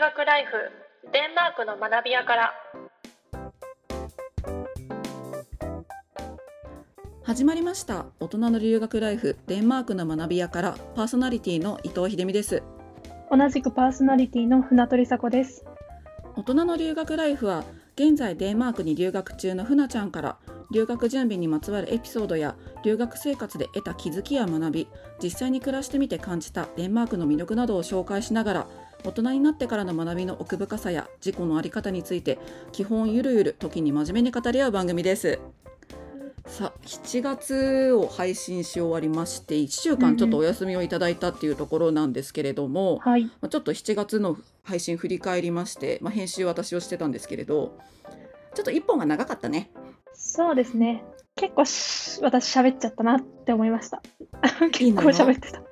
[0.00, 0.52] 学ライフ
[1.12, 2.54] デンマークの学び屋から。
[7.22, 8.06] 始まりました。
[8.18, 12.62] 大人の留学ライフデンマークの学び屋からパーソナリティの伊藤秀美です。
[13.30, 15.66] 同じくパーソナリティの船取佐子です。
[16.34, 20.38] 大人の留学ライフは現在デンマークに留学中のふなちゃんから
[20.70, 24.88] 留学準備にまつわるエピソードや留学生活で得た気づきや学び
[25.22, 28.66] 実際に暮らしてみて感じたデンマークの魅力などを紹介しながら
[29.04, 32.38] 大人になってからの学びの奥深さや自己の在り方について
[32.72, 35.38] 基本ゆるゆる時に真面目に語り合う番組です。
[36.46, 43.24] さあ7月を配信し終わりまして1週間ちょっとお休みをいただいたっていうところなんですけれども、はい。
[43.24, 47.78] まあ、ちょっと7月の配信振り返りまして、まあ、編集私をしてたんですけれど
[48.54, 49.70] ちょっと1本が長かったね。
[50.12, 51.04] そうですね。
[51.36, 54.02] 結構し私喋っちゃったなって思いました。
[54.72, 55.62] 結構喋ってた。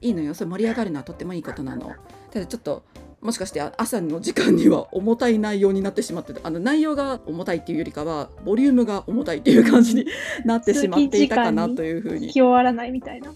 [0.00, 1.92] いいのよそれ盛り上がるのはとってもいいことなの。
[2.30, 2.84] ただちょっと
[3.20, 10.06] もしかしてあ朝の時間には重たい内容になってしまっててあの内容が重たいっていうよりかはボリュームが重たいっていう感じに
[10.44, 13.32] なってしまっていたかなというふうに気終わらないみたいな。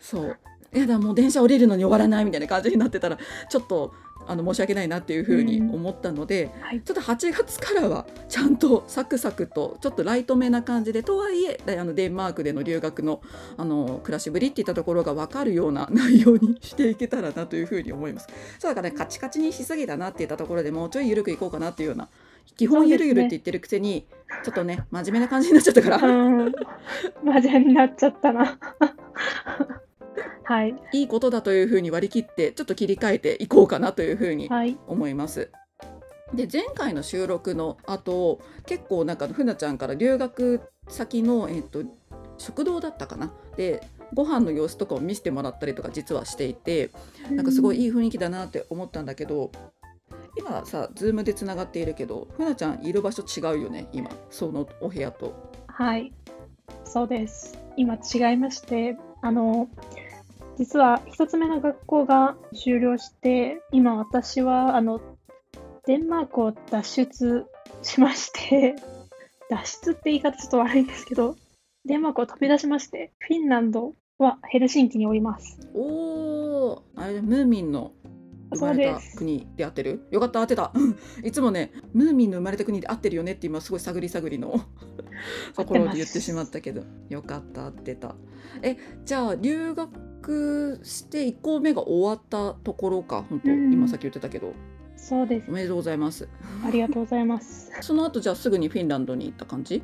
[0.00, 0.38] そう
[0.74, 3.92] いやだもう電車降りるのに終わらないみたいな感じになってたらちょっと
[4.26, 6.80] あの申し訳ないなっていうふうに思ったので、はい。
[6.80, 13.20] ちょっと8月からはちゃんとサクサクとちょっとライトめな感じでとはいえあのデンマークでの留学の
[13.56, 18.28] あの暮らしぶりっていったところが分かるような内容にしていけたらなというふうに思います。
[18.58, 22.08] そうだからねカチカチにしすぎたなっていったところでもうちょい緩くいこうかなっていうような
[22.56, 24.06] 基本ゆるゆるって言ってるくせに、
[24.44, 26.10] ちょっとね真面目な感じになっちゃったから、う
[26.48, 26.52] ん。
[27.24, 28.58] 真面目になっちゃったな。
[30.44, 30.74] はい。
[30.92, 34.78] いいことだというふうに割り切ってちょっと切り替えていこうかなというふうにはい。
[34.86, 35.50] 思います。
[36.34, 41.82] で前回の収録の後結構なんかふなちゃんから留学先の、えっと
[42.38, 43.32] 食堂だったかな？
[43.56, 46.90] でご飯の様子とかを見せてもらったりとか実はしていて
[47.30, 49.50] なんかすごいいい雰囲気だなって思ったんだけど
[50.36, 55.34] 今さズームでつながっているけどふなちゃんいる場所違うよね今そのお部屋と。
[55.68, 56.12] はい。
[56.84, 57.58] そうです。
[57.76, 59.68] 今違いまして、あの、
[60.58, 65.00] 実は一つ目の学校が終了して、今私は、あの、
[65.86, 67.46] デンマークを脱出
[67.82, 68.74] しまして、
[69.50, 71.36] 脱出って言い方ちょっと悪いんですけど、
[71.84, 75.58] デンマークを飛び出しまして、フィンランドはヘルシンキにおります。
[75.74, 77.92] おーあれムーミンの
[78.54, 79.00] 生まれた。
[79.16, 80.06] 国で合ってる？
[80.10, 80.72] よかった合ってた
[81.22, 84.60] いつもねムーミンの生まれた国で合ってるよねって今すごい探り探りの
[85.54, 88.14] ところで言ってしまったけどよかった合ってた
[88.62, 89.90] えじゃあ留学
[90.82, 94.54] して1校目が終わったところか本当、うん今さっき言ってたけど
[94.96, 95.52] そうですお。
[95.52, 96.28] めでとうございます
[96.64, 97.70] ありがとうございます。
[97.82, 99.82] その後じゃあすぐにフィンランドに行った感じ？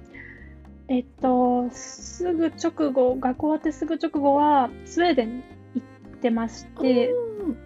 [0.89, 5.43] えっと、すぐ直後、学校終わってすぐ直後は、スウェーデンに
[5.77, 5.85] 行
[6.17, 7.57] ってまして、うん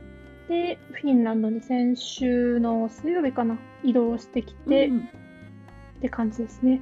[0.49, 5.03] で、フィンランドに先週の水曜日かな、移動してきて、うんっ
[6.01, 6.81] て感じですね。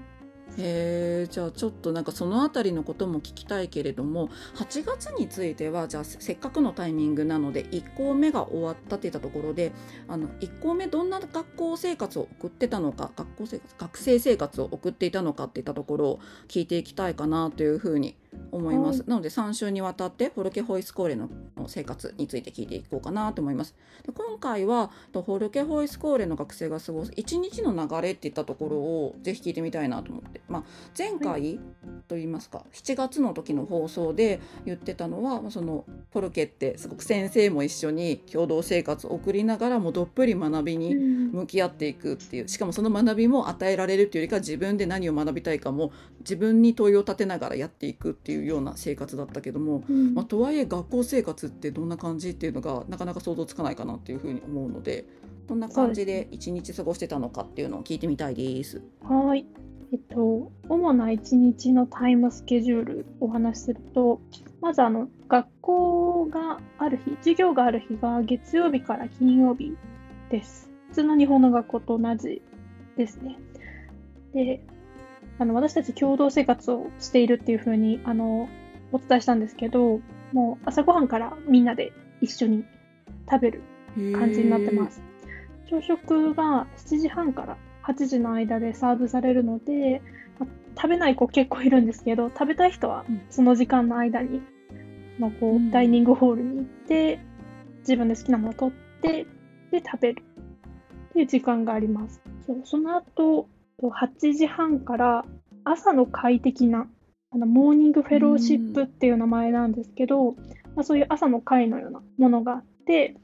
[0.58, 9.72] へえじゃあちょっとなんかその辺りのことも聞きたいけれども8月についてはじゃあせっかくのタイミングなので1校目が終わったっていったところで
[10.08, 18.16] あの1校目どんな学校生活を送ってたのか学校生活学生生活を送っていたのかっていったところを聞いていきたいかなというふうに
[18.56, 23.74] 思います、はなので3週にわたってホルケホイスコーレのの生活について聞いていこうかなと思います。
[24.06, 30.64] で今回はとホルケホイスコーレの学生が過ごす1日の流れっていったところをぜひ聞いてみたいなと思って、まあ、
[30.96, 31.58] 前回
[32.06, 55.04] といいますか7月の時の放送で言ってたのはまあそのホルケってすごく先生も一緒に共同生活を送りながらもどっぷり学びに向き合っていくっていうしかもその学びも与えられるっていうよりか自分で何を学びたいかも自分に問いを立てながらやっていくっていうような生活だったけども、うんまあ、とはいえ学校生活ってどんな感じっていうのがなかなか想像つかないかなっていうふうに思うので
[55.46, 58.82] どんな感じで一日過ごしてたのかっていうのを聞いてみたいです。
[59.02, 59.46] はい。
[59.92, 64.20] えっと、主な一日のタイムスケジュールお話しすると、
[64.60, 69.76] まずあの、学校がある日、授業がある日が月曜日から金曜日
[70.30, 70.70] です。
[70.88, 72.42] 普通の日本の学校と同じ
[72.96, 73.36] ですね。
[74.32, 74.60] で、
[75.38, 78.48] あの、私たち共同生活をしているっていうふうに、あの、
[78.92, 80.00] お伝えしたんですけど、
[80.32, 82.64] もう朝ごはんからみんなで一緒に
[83.30, 83.62] 食べる
[84.12, 85.02] 感じになってます。
[85.68, 90.02] 朝食が7時半から8時の間でサーブされるので、
[90.38, 93.22] まあ食べない子結構いるんですけど、食べたい人はうん。
[93.30, 94.42] その時間の間に、
[95.18, 95.68] まあ、こうん。
[95.68, 97.20] うダイニングホールに行って、
[97.80, 99.26] 自分で好きなものを取って、
[99.70, 100.22] で食べる。
[101.10, 102.20] っていう時間があります。
[102.46, 103.48] そうその後、
[103.82, 105.24] 8時半から
[105.64, 106.86] 朝の快適な
[107.30, 110.32] あのモーニングフェローシップっていう名前なんですけど、
[110.76, 113.16] まあ、そういう朝の会のようなものがあって、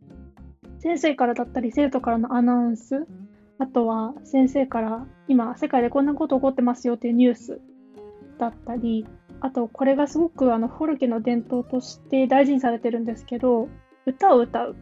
[0.81, 3.07] 先生からだったり生徒からのアナウンス
[3.61, 7.61] あとは先生から今世界でこんなこと起こってますよっていうニュース
[8.39, 9.07] だったり
[9.41, 13.69] あとこれがすごくあのフォルケの伝統として大事にされてるんですけど
[14.07, 14.77] 歌を歌う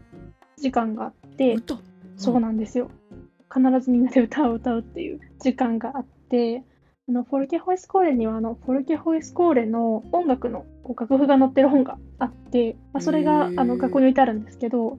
[0.56, 1.76] 時間があって歌？
[2.16, 2.90] そうなんですよ。
[3.52, 6.62] 必ずみんなで歌を歌うっていう時間があって
[7.08, 14.98] あのフォルケホイスコーレにはあのフォルケホイスコーレの音楽のこう楽譜が載ってる本があって、まあ、それがあの学校に置いてあるんですけど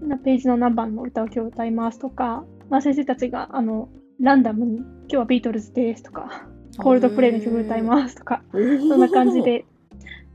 [0.00, 3.88] なページの何番の歌を今日歌いますとか、まあ、先生たちがあの
[4.20, 6.46] ランダムに今日はビートルズですとか
[6.78, 9.64] コールドプレイの曲歌いますとかすそんな感じで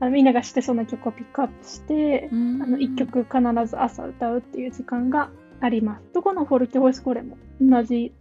[0.00, 5.30] あのみんなが知ってそうな曲をピックアップしてああの1曲必ず朝歌うっていう時間が
[5.60, 6.02] あります。
[6.12, 8.12] どこのフォルケホイスコーレも同じ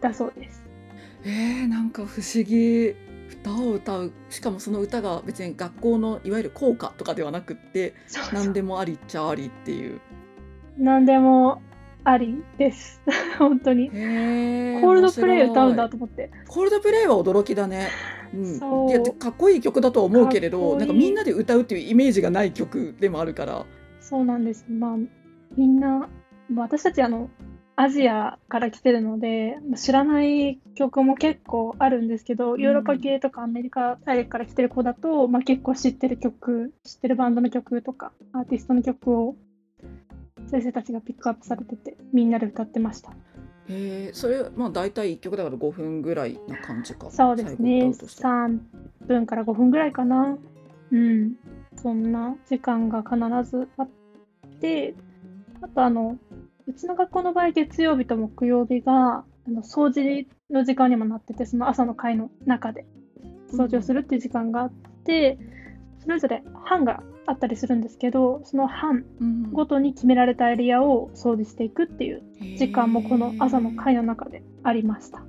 [0.00, 0.64] だそうです。
[1.24, 2.94] えー、なんか不思議。
[3.28, 4.12] 歌を歌う。
[4.30, 7.94] しかもその歌が別に学校のいわゆる校歌とかではなくって
[8.32, 10.00] 何でもありっちゃありっていう。
[10.78, 11.60] 何でも
[12.08, 13.00] ありです。
[13.38, 13.90] 本当に。
[13.90, 16.30] コールドプレイ歌うんだと思って。
[16.46, 17.88] コールドプレイは驚きだね、
[18.32, 23.66] うん、いやかっこいい曲だとは思うけれどなんかみんなで歌うっていうイメージがない曲でもあるから
[24.00, 24.64] そうなんです。
[24.68, 24.96] まあ、
[25.56, 26.08] みんな、
[26.48, 27.28] まあ私たちあの、
[27.74, 39.34] アジアから来てるので、まあ知らない曲も結構あるんですけど、んヨーロッパ系とかアメリカ大陸から来てる子だと、まあ、結構知ってる曲、知ってるバンドの曲とか、アーティストの曲を
[40.48, 43.10] 先生たちがピックアップされてて、みんなで歌ってました。
[43.68, 47.80] へえそれまあ大体1曲だから5分ぐらいな感じかそうですね。
[47.80, 48.58] 最後歌うとして3
[49.08, 50.38] 分から5分ぐらいかな。
[50.92, 51.34] うん。
[51.76, 53.16] そんな時間が必
[53.50, 53.88] ずあっ
[54.60, 54.94] て、
[55.60, 56.16] あとあの、
[56.66, 62.86] うちの学校の場合、月曜日と木曜日が、あの掃除の時間にもなってて、その朝の会の中で
[63.52, 64.72] 掃除をするっていう時間があっ
[65.04, 65.38] て、
[66.00, 69.52] それぞれ班があったりするんですけど、その班うん。
[69.52, 72.22] ごとに決められたエリアを掃除していくっていう
[72.56, 75.24] 時間もこの朝の会の中でありました。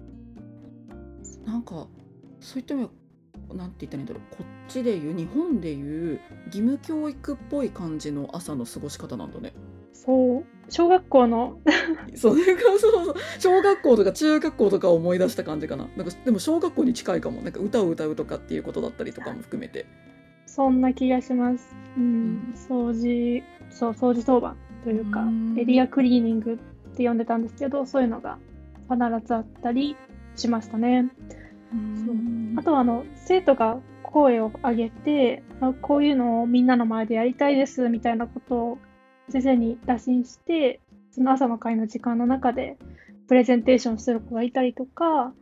[1.46, 1.88] なんか
[2.40, 2.90] そういった意味
[3.56, 9.54] なんて言ったらいいんだろうこっちでいう日本でいう義務教育っぽい感じの朝の過ごし方なんだね。
[9.94, 11.60] そう、小学校の
[12.16, 13.16] それがそうそう。
[13.40, 15.88] 小学校とか中学校とかを思い出した感じかな。
[15.96, 17.42] なんかでも小学校に近いかも。
[17.42, 19.86] なんか歌を歌うとかっていうことだったりとかも含めて
[20.58, 21.76] そんな気がします。
[21.96, 22.54] うん、うん。
[22.56, 26.58] 掃除、そう、掃除当番というかうん、エリアクリーニングっ
[26.98, 28.40] て呼んでたんですけど、そういうのが
[28.90, 29.96] 必ずあったり
[30.36, 31.12] しましたね。
[31.72, 32.16] そう。
[32.60, 38.78] あとは、あの、生徒が声を上げて、あこういうのをみんなの前でやりたいですみたいなことを
[39.30, 40.80] 先生に打診して、
[41.12, 42.78] その朝の会の時間の中で
[43.28, 45.34] プレゼンテーションする子がいたりとか、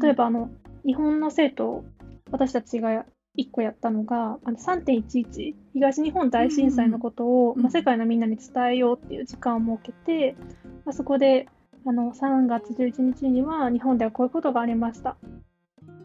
[0.00, 0.50] 例えばあの
[0.84, 1.84] 日本の生徒
[2.30, 3.06] 私たちが
[3.36, 10.36] 1個やったのがあの3.11東日本大震災のことを、うんまあ、世界のみんなに伝えようっていう時間を設けて、
[10.84, 11.48] まあ、そこで
[11.86, 15.16] あの3月11日には日本ではこういうことがありました。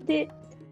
[0.06, 0.30] で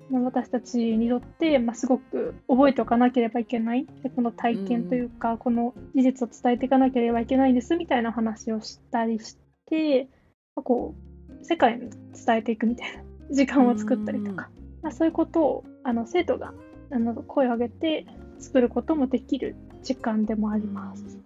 [0.10, 3.86] まあ私たちにとって、まあ、すごく覚えておかなければいけない。
[4.04, 10.10] でこの体験というか、この事実を伝えていかなければいけないんですみたいな話をしたりして、
[10.56, 14.50] まあこう世界に伝えていくみたいな時間を作ったりとか、
[14.82, 16.54] まあ、そういうことをあの生徒が
[16.92, 18.06] あの声を上げて
[18.40, 21.20] 作ることもできる時間でもあります。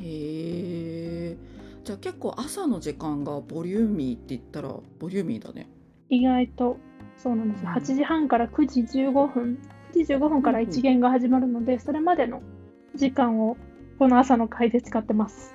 [0.00, 1.36] へえ。
[1.84, 5.68] じゃあ結構朝の時間がボリューミーって言ったらボリューミーだね。
[6.08, 6.76] 意外と
[7.16, 7.64] そうなんです。
[7.64, 7.70] よ。
[7.70, 7.76] うん。
[7.76, 9.58] 8時半から9時15分、
[9.92, 12.42] 9時15分から一限が始まるので、それまでの
[12.94, 13.56] 時間を
[13.98, 15.54] この朝の会で使ってます。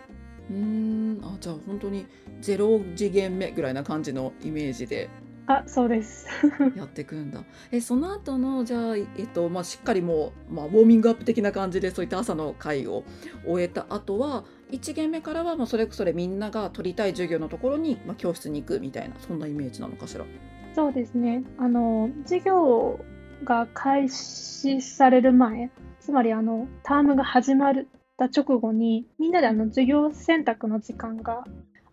[0.49, 1.19] うーん。
[1.23, 2.05] あじゃあ本当に
[2.41, 5.09] 0次元目ぐらいな感じのイメージで
[5.47, 6.27] あ、そうです。
[6.75, 13.03] やっていくんだえその後のじゃあ、えっとまあ、しっかりもう、まあ、ウォーミングアップ的な感じでそういった朝の会を
[13.45, 20.25] 終えた後は1限目からはまあそれぞれみんなが取りたい授業のところに、まあ、教室に行くみたいなそんなイメージなのかしら？
[20.73, 21.43] そうですね。
[21.57, 22.99] あの、授業
[23.45, 25.69] が開始される前、
[26.01, 27.75] つまりあの、タームが始まっ
[28.17, 31.45] た直後に、みんなであの、授業選択の時間が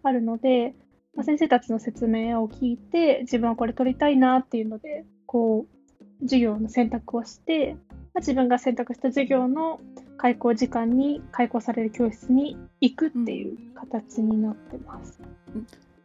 [0.02, 0.74] あるので、
[1.14, 7.76] まあ、先生たちの説明を聞いて、自分はこれ取りたいなっていうので、こう、授業の選択をして、
[8.14, 9.80] まあ、自分が選択した授業の
[10.16, 15.20] 開講時間に開講される教室に行くっていう形になってます。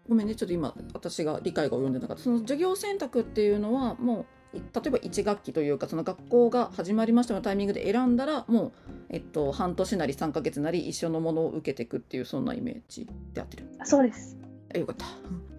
[0.10, 8.72] ごめんねちょっと今私が理解が及んでなかったその授業選択っていうのはもうい例えば1学期というかその学校が始まりましたのタイミングで選んだらもう、
[9.10, 14.38] えっと、半年なり3ヶ月なり一緒のものを受けていくっていうそんなイメージで合ってるあそうです。
[14.74, 15.06] えよかった。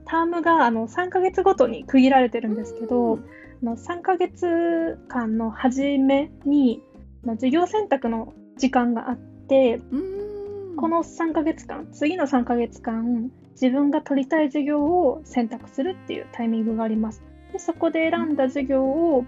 [0.06, 3.24] タームがあの3ヶ月ごとに区切られてるんですけど、うん
[3.62, 6.80] あの3ヶ月間の初めに
[7.24, 17.20] 授業選択の時間があって、うーんこの3ヶ月間、次の3ヶ月間、自分が取りたい授業を選択するっていうタイミングがあります。
[17.52, 19.24] でそこで選んだ授業を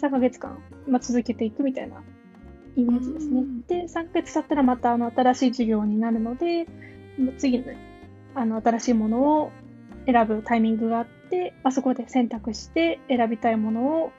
[0.00, 2.02] 3ヶ月間、まあ、続けていくみたいな
[2.76, 3.40] イメージですね。
[3.40, 6.66] うんで、3ヶ月経ったらまたあの新しい授業になるので、
[7.36, 7.66] 次の
[8.34, 9.50] あの新しいものを
[10.06, 14.12] 選ぶタイミングがあって、まあ、そこで選択して選びたいものを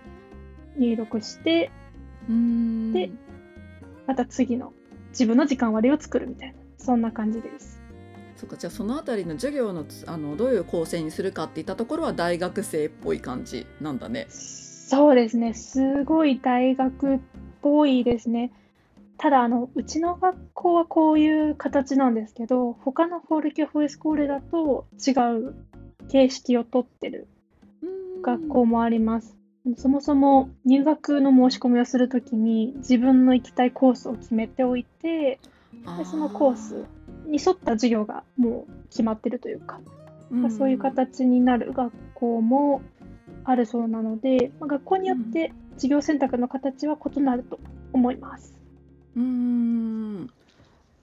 [0.77, 1.71] 入力して、
[2.29, 3.11] うんで
[4.07, 4.73] また次の
[5.09, 7.81] 自分の時間割を作るみたいな、そんな感じです。
[8.35, 14.27] そっかじゃあそのあたりの授業のつあのどういう構成にするかっていったところは大学生っぽい感じなんだね。
[14.29, 17.19] そうですね、すごい大学っ
[17.61, 18.51] ぽいですね。
[19.17, 25.55] ただあの、うちの学校はこういう形なんですけど、他のフォルケホイスコーレだと違う
[26.09, 27.27] 形式をとってる
[28.21, 29.37] 学校もあります。
[29.77, 35.39] そもそも入学の申し込みをするときに自分の行きたいコースを決めておいて、
[35.97, 36.85] でそのコース
[37.25, 39.79] に沿った授業がもう決まってるというか、
[40.29, 42.81] まあそういう形になる学校も
[43.43, 47.59] あるそうなので、まあ、学校によって授業選択の形は異なると
[47.93, 48.54] 思います。
[49.15, 50.29] うーん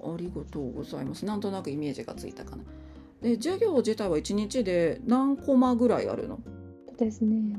[0.05, 1.25] ありがとうございます。
[1.25, 2.63] なんとなくイメージがついたかな。
[3.23, 6.41] で授業自体は1日で何コマぐらいあるの？
[6.99, 7.57] ですね。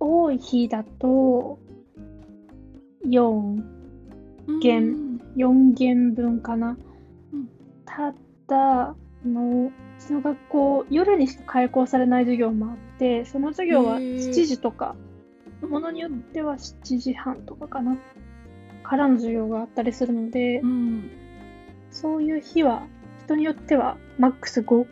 [0.00, 1.58] 多い日だと
[3.04, 3.62] 4、
[4.62, 6.76] 弦4弦分かな。
[7.32, 7.48] うん
[7.84, 8.14] た
[8.46, 14.94] だ、あの、うちの学校、夜にしか開講されない授業もあって、その授業はへー7時とか、
[15.68, 17.96] ものによっては7時半とかかな。
[18.88, 21.10] からの授業があったりするのでう、ん
[21.90, 22.86] そういう日は、
[23.24, 24.86] 人によってはマックス5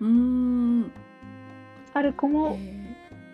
[0.00, 0.92] うーん
[1.94, 2.82] ある子もへ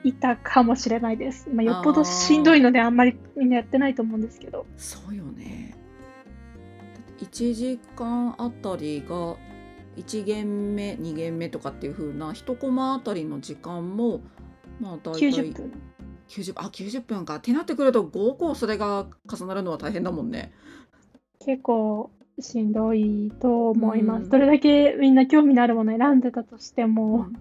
[0.05, 1.49] いたかもしれないです。
[1.53, 4.67] まあ、よっぽどしんどいのであんまりみんなやってないと思うんですけど。
[4.77, 5.77] ーそうよね。
[7.19, 9.37] 1時間あたりが
[9.97, 14.21] 1限目2限目とかっていう風な1コマあたりの時間も
[14.81, 15.73] まあ大体90分。
[16.29, 17.37] 90あ90分か。
[17.37, 20.53] ってなってくると5個それが重なるのは大変だもんね。
[21.41, 24.25] 結構しんどいと思います。
[24.25, 24.31] うん。
[24.31, 27.37] どれだけみんな興味のあるものを選んでたとしても、うん。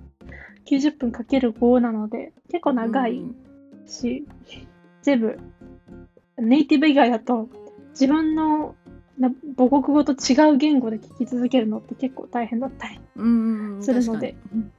[0.66, 3.36] 90分かける5なので、結構長いうん。
[3.88, 4.26] し、
[5.02, 5.40] 全部、
[6.38, 7.50] ネイティブ以外だと、
[7.92, 8.76] 自分の
[9.18, 13.00] な母国語と違う言語で聞き続けるのって結構大変だったり。
[13.16, 14.36] うんするので。
[14.54, 14.72] うん。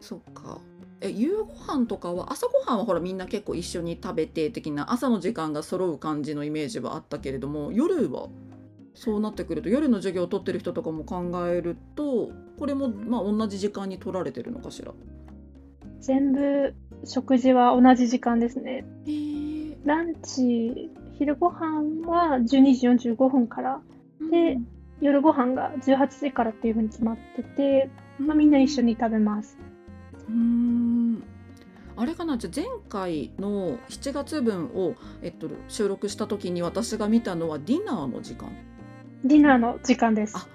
[0.00, 0.60] そっか
[1.02, 8.28] え夕ご飯とかは朝ごはんはほらみんな結構一緒に食べて的な朝の時間が揃う感じのイメージはあったけれども夜は
[8.94, 14.92] そうなってくると夜の授業を取ってる人とかも考えるとこれもまあ同じ時間に取られてるのかしら？
[16.00, 18.84] 全部食事は同じ時間ですね。
[19.84, 23.80] ランチ、昼ご飯は12時45分から、
[24.30, 24.58] で
[25.00, 29.58] 夜ご飯が18時からっていうふうに決まってて、まあ、みんな一緒に食べます。
[30.32, 31.22] うーん。
[31.94, 32.38] あれかな？
[32.38, 38.50] じゃあ前回の7月分を、えっと、収録した時に私が見たのはディナーの時間。
[39.24, 40.36] ディナーの時間です。
[40.36, 40.46] あ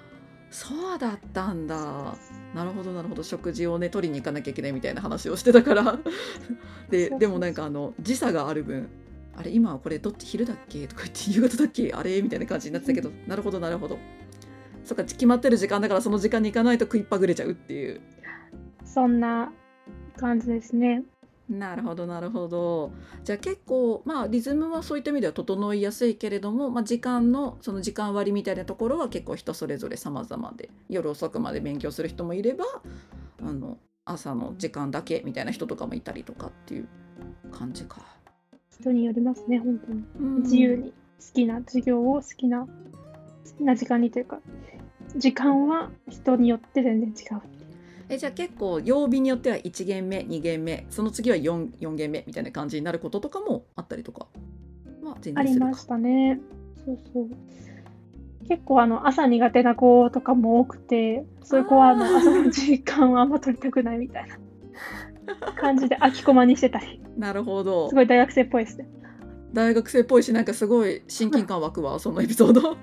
[0.50, 2.16] そうだったんだ。
[2.54, 3.22] なるほどなるほど。
[3.22, 5.98] 食事をね取りに行かなきゃいけないみたいな話をしてたから。
[6.90, 8.88] ででもなんかあの時差がある分
[9.36, 10.88] あれ今はこれどっち昼だっけ？
[10.88, 11.92] とか言って夕方だっけ？
[11.92, 12.20] あれ？
[12.22, 13.10] みたいな感じになってたけど。
[13.26, 13.98] なるほどなるほど。
[14.84, 18.00] そっか決まってる時間だからその時間に行かないと食いっぱぐれちゃうっていう。
[18.84, 19.52] そんな
[20.16, 21.02] 感じですね。
[21.48, 22.92] なるほどなるほど
[23.24, 32.66] じゃあ結構まあリズムはそういった意味では整いやすいけれども、まあ、時間のその時間割みたいなところは結構人それぞれ様々で夜遅くまで勉強する人もいれば
[33.42, 36.88] あの朝の時間だけみたいな人とかもいたりとかっていう
[37.50, 38.02] 感じか。
[38.80, 40.04] 人によりますね、本当に。
[40.20, 42.68] うん自由に好きな授業を好きな、好
[43.56, 44.40] きな時間にというか、
[45.16, 47.57] 時間は人によって全然違う。
[48.08, 54.28] えじゃあ結構曜日によっては1限目2限目その次は 4, 4限目みたいな感じになることとかもあったりとか
[55.02, 56.40] まあ全然ありましたね。
[56.84, 57.28] そうそう。
[58.48, 68.88] 結構あの朝苦手な子とかも多くて、そういう子はあの朝の時間はあんま取りたくないみたいな 感じで空きコマにしてたり、なるほどすごい大学生っぽいですね。
[69.52, 72.76] 大学生っぽいしなんかすごい親近感湧くわそのエピソード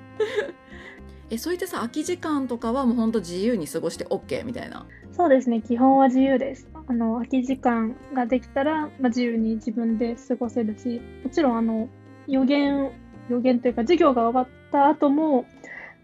[1.31, 4.85] えそういったさ空き時間とかはもうほんと自由に過ごして OK みたいな？
[5.15, 6.67] そうですね、基本は自由です。
[6.87, 11.87] あの空き時間ができたら、まあ、自由に自分で過ごせるし、もちろんあの
[12.27, 12.91] 予言、
[13.29, 15.45] 予言というか授業が終わった後も、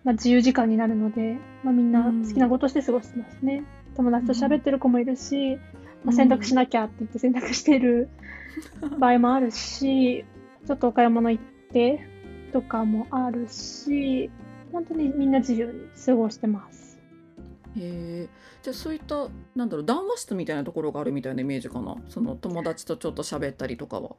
[0.05, 3.63] まあ、自由時間になるので、まあ、みんな好きなことして過ごしてますね。
[3.97, 5.57] 友達と喋ってる子もいるし、
[6.05, 8.07] まあ、選択しなきゃって言って選択してる
[8.97, 10.23] 場合もあるし、
[10.65, 11.99] ちょっとお買い物行って
[12.53, 14.29] とかもあるし、
[14.71, 15.73] 本当にみんな自由に
[16.05, 16.90] 過ごしてます。
[17.77, 18.29] へえ
[18.61, 21.95] じゃあそういったなんだろう談話室みたいなところがあるみたいなイメージかな。
[22.09, 24.15] その友達とちょっと喋ったりとかは。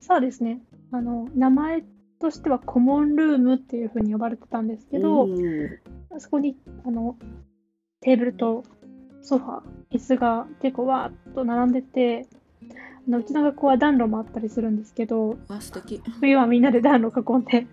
[0.00, 0.60] そうですね。
[0.90, 1.84] あの、名前
[2.18, 5.28] としてはコモンルームっていう風に呼ばれてたんですけど、
[6.18, 6.56] そこに、
[6.86, 7.16] あの、
[8.00, 8.64] テーブルと
[9.20, 12.26] ソファー、椅子が結構わーっと並んでて、
[13.06, 16.02] あのうちの学校は暖炉もあったりするんですけど、わ素敵。
[16.20, 17.66] 冬はみんなで暖炉囲んで、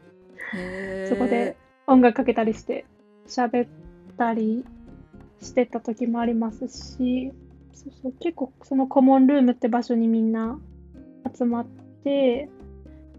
[1.08, 1.56] そこで
[1.88, 2.86] 音楽かけたりして、
[3.28, 3.68] 喋っ
[4.18, 4.66] たり
[5.46, 7.32] してた時もありますし、
[7.74, 10.60] そうそう結構そのコモンルームって場所にみんな
[11.38, 11.66] 集まっ
[12.04, 12.50] て、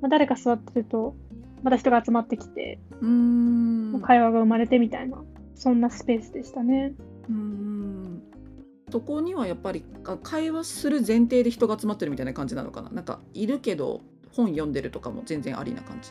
[0.00, 1.14] まあ、誰か座ってると、
[1.62, 5.22] また人が集まってきて、うーん会話が生まれてみたいな、
[5.54, 6.92] そんなスペースでしたね。
[7.28, 8.22] うーん
[8.90, 12.90] そこにはやっぱりあ会話する前提で人が集まってるみたいな感じなのかな？
[12.90, 14.00] なんかいるけど
[14.32, 16.10] 本読んでるとかも全然ありな感じ。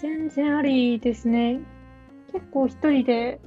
[0.00, 1.60] 全然ありですね。
[2.32, 3.40] 結構一人で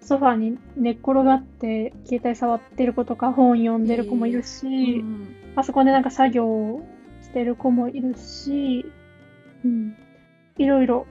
[0.00, 6.86] ソファーに寝っ転がって携帯触ってる子とか本読んでる子もいるし、うんパソコンでなんか作業を
[7.20, 8.86] してる子もいるし、
[9.64, 9.96] うん、
[10.56, 11.04] いろいろ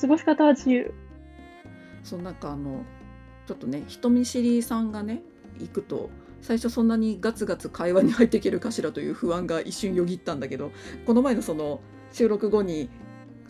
[0.00, 0.92] 過ごし方は自由。
[2.02, 2.82] そうなんかあの
[3.46, 5.22] ちょっとね人見知りさんがね
[5.60, 10.72] 行くと最初そんなにガツガツ会話に入っていけるかしらという不安が一瞬よぎったんだけど
[11.06, 12.90] この前のその収録後に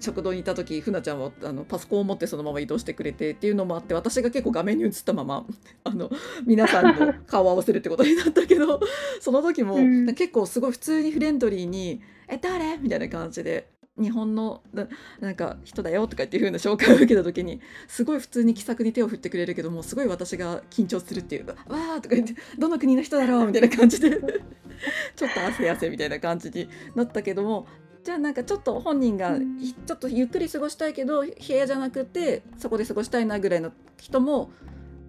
[0.01, 5.47] 食堂にいた時ふなちゃんはあのパソコンを持ってそのまま移動してくれてっていうのもあって私が結構画面に映ったまま
[5.85, 6.11] あの
[6.47, 8.81] 皆さんの顔を合わせるってことになったけど
[9.21, 13.69] その時も、うん結構すごい普通にフレンドリーに「え誰?」みたいな感じで。
[14.01, 14.89] 日本のな
[15.21, 24.11] なんか人だよとかっていう風な紹介を受けた時にすごい普通に気さくに手を振ってくれるけどもすごい私が緊張するっていうか「わー」とか言って「どの国の人だろう?」みたいな感じで
[25.17, 27.67] ちょっと汗汗みたいな感じになったけども
[28.11, 29.39] じゃあなんかちょっと本人が
[29.87, 34.51] ちょっとゆっくり過ごしたいけど部屋じゃなくてそこで過ごしたいなぐらいの人も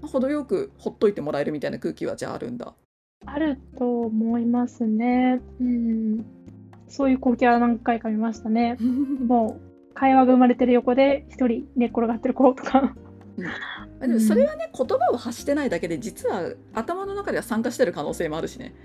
[0.03, 2.75] 程よくほっといてもらえるみたいな空気はじゃああるんだ。
[3.25, 5.41] あると思いますね。
[5.59, 6.25] うん。
[6.87, 8.77] そういう光景は何回か見ましたね。
[9.25, 12.93] もう会話が生まれてる横で一人寝っ転がってる子とか。
[13.99, 18.75] でもそれはね言葉を発してないだけで実は頭の中では参加してる可能性もあるしね。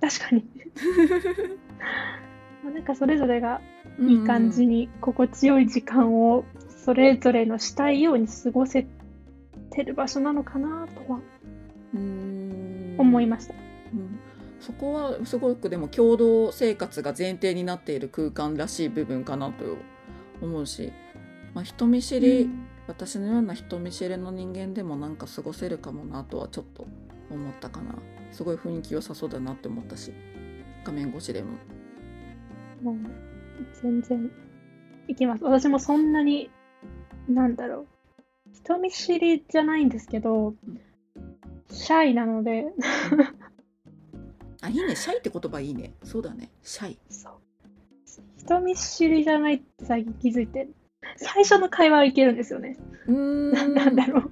[0.00, 0.44] 確かに。
[2.70, 3.60] なんかそれぞれが
[4.00, 6.44] いい感じに心地よい時間を
[6.84, 8.86] それぞれのしたいように過ごせ
[9.70, 11.20] てる場所なのかなとは
[11.94, 12.94] うん。
[12.98, 13.54] 思いました。
[13.54, 14.18] うん。
[14.60, 19.64] そこはすごくでも共同生活が前提になっている空間らしい部分かなと
[20.42, 20.92] 思うし、
[21.54, 22.50] まあ、人見知り、
[22.86, 26.86] 私のような人見知りの人間でもなんか過ごせるかもなとはちょっと
[27.30, 27.94] 思ったかな。
[28.32, 30.12] すごい雰囲気良さそうだなって思ったし
[30.84, 31.56] 画面越しでも
[32.82, 32.96] もう
[33.82, 34.30] 全然
[35.08, 35.44] いきます。
[35.44, 36.50] 私もそんなに、
[37.28, 37.86] なんだろう。
[38.52, 40.54] 人見知りじゃないんですけど、
[41.70, 42.66] シャイなので、
[44.60, 47.32] あいいねシャイって言葉いいねそうだねシャイそう。
[48.38, 50.68] 人見知りじゃないって最近気づいて、
[51.16, 52.76] 最初の会話はいけるんですよね。
[53.06, 54.30] うーななんだろう。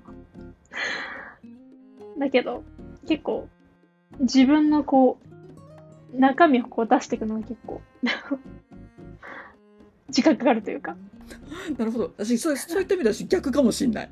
[2.18, 2.64] だけど、
[3.06, 3.48] 結構、
[4.20, 5.25] 自分のこう、
[6.18, 7.80] 中身をこう出していくのが結構、
[10.10, 10.96] 時間かかるというか。
[11.76, 12.14] なるほど。
[12.16, 14.10] 私そうそういった意味では私逆かもしんない。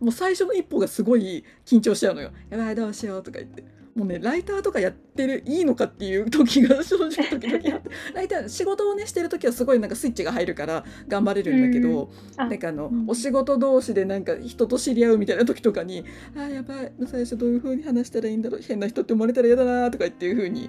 [0.00, 2.30] もう最初の一歩がすごい緊張しちゃうのよ。
[2.50, 3.64] やばいどうしようとか言って。
[3.96, 7.90] もうねライターとかやってるいいのかっていう時が正直時々あって。
[8.14, 16.04] ライター仕事をねしてる時はすごいなんかスイッチが入るから頑張れるんだけど、あなんかあの、うんお仕事同士でなんか人と知り合うみたいな時とかに
[16.36, 18.60] 「あーやばい最初どういう風に話したらいいんだろう。
[18.60, 20.68] 変な人って思われたら嫌だな」とか言っていう風に。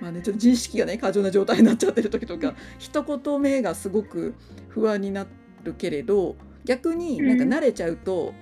[0.00, 4.34] まあね、ちょっと自意識がね過剰な状態になっちゃってる時とか一言目がすごく
[4.68, 5.26] 不安にな
[5.64, 8.34] るけれど逆になんか慣れちゃうと、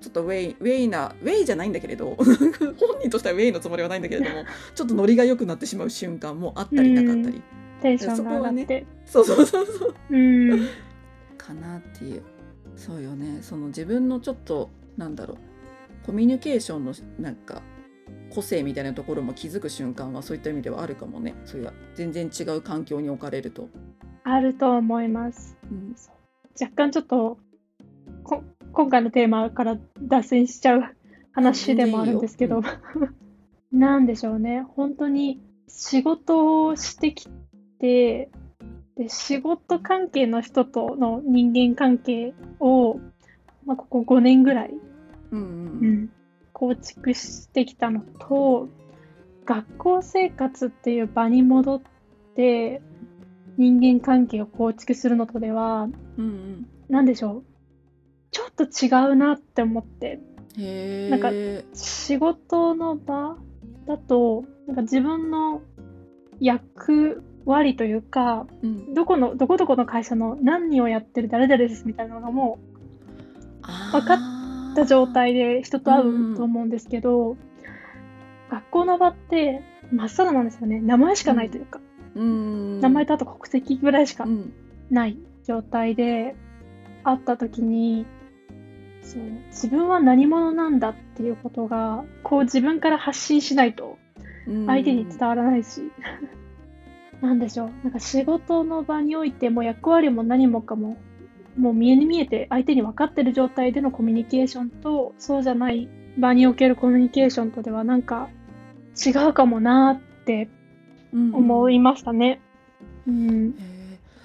[0.00, 2.26] ちょっとウェイウェイなウェイじゃないんだけれど 本
[3.00, 7.42] 人としてはウェイのつもりはないんだけれども ちょっとノリが良くなってしまう瞬間もあったりなかったり、
[7.82, 8.86] テンションが上がって。
[9.04, 9.94] そうそうそうそう。
[10.10, 10.66] うん。
[11.36, 12.22] かなっていう。
[12.76, 13.38] そうよね。
[13.42, 16.06] その自分のちょっとなんだろう。
[16.06, 17.62] コミュニケーションのなんか
[18.32, 21.34] 個性みたいなところも気づく瞬間はそういった意味ではあるかもね。
[21.44, 23.68] そういう全然違う環境に置かれると。
[24.24, 25.56] あると思います。
[25.70, 25.94] うん。
[26.60, 27.38] 若干ちょっと
[28.24, 28.42] こ
[28.72, 30.82] 今回のテーマから脱線しちゃう
[31.32, 32.62] 話でもあるんですけど、
[33.70, 34.64] なんでしょうね。
[34.76, 37.28] 本当に仕事をしてき
[37.78, 38.30] て
[38.96, 42.98] で仕事関係の人との人間関係を、
[43.66, 44.70] まあ、ここ5年ぐらい、
[45.30, 45.46] うんうん。
[45.46, 46.10] うん
[46.62, 48.68] 構築してきたのと
[49.44, 51.82] 学校生活っていう場に戻っ
[52.36, 52.80] て
[53.58, 56.66] 人間関係を構築するのとではうんうん。
[56.88, 57.44] なんでしょう
[58.30, 60.20] ちょっと違うなって思って。
[61.10, 61.32] なんか
[61.74, 63.36] 仕事の場
[63.88, 65.62] だとなんか自分の
[66.38, 72.60] 役割というかうん、どこのどこどこの会社の何をやってる誰々ですみたいなのがも
[73.62, 74.41] あ分かーう
[74.72, 77.36] った状態で人と会うと思うんですけど、
[78.50, 80.80] 学校の場って真っさらなんですよね。
[80.80, 81.80] 名前しかないというか、
[82.14, 82.80] うん。
[82.80, 84.52] 名前とあと国籍ぐらいしかうん。
[84.90, 86.34] ない状態で
[87.04, 88.04] 会った時に
[89.00, 93.98] そう自分は何者なんだっていうことがこう自分から発信しないと
[94.46, 94.66] うん。
[94.66, 95.90] 相手に伝わらないし、
[97.22, 97.70] なんでしょう。
[97.84, 100.96] なんか仕事の場においても役割も何もかも
[101.56, 105.88] もう見えに見えて相手に分かってる状態でのコミュニケーションとそうじゃない
[106.18, 108.28] 場におけるコミュニケーションとではなんか
[109.04, 110.48] 違うかもなって
[111.12, 112.40] 思いましたね。
[113.06, 113.82] うん、へえ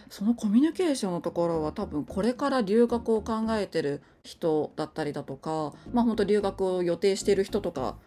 [0.09, 7.97] そのコミュニケーションのところは多分これから留学を考えてる人だったりだとかまあ本当留学を予定している人とか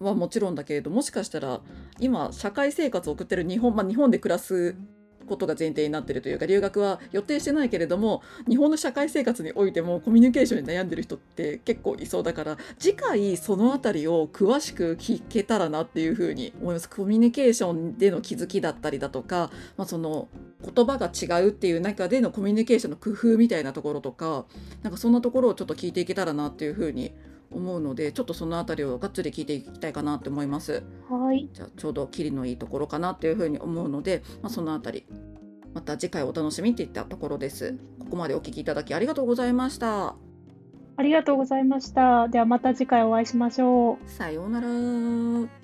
[0.00, 1.60] はもちろんだけれどもしかしたら
[1.98, 4.76] 今社会生活を送ってる日本、まあ、日本で暮らす
[5.28, 16.88] ことが前提になってるというか留学は予定してないけれども日本の社会生活においてもコミュニケーションに悩んでる人って結構いそうだから次回そのあたりを詳しく聞けたらなっていうふうに思います。
[16.88, 20.28] コミュニケーションでの気づきだったりだとか、まあ、その
[20.64, 24.44] 言葉が違うっていう中でのコミュニケーションの工夫みたいなところとか
[24.82, 27.12] なんかそんなところをちょっと聞いていけたらなっていうふうに
[27.50, 30.82] 思うのでちょっとそのあたりをがっつり聞いていきたいかなって思います。
[31.08, 35.06] はいじゃあちょうどキリのいいところかなっていうふうに思うので、まあ、そのあたり
[35.74, 37.78] また次回お楽しみっていったところです。
[38.00, 40.16] ここまでお聞きいただきありがとうございました。
[40.96, 42.28] ありがとうございました。
[42.28, 44.10] ではまた次回お会いしましょう。
[44.10, 45.57] さようなら。